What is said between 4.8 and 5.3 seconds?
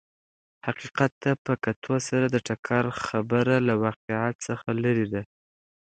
لرې ده.